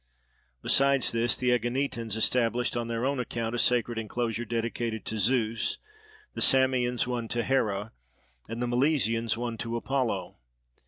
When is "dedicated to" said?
4.45-5.19